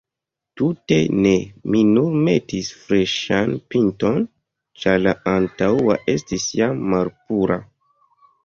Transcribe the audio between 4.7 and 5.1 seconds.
ĉar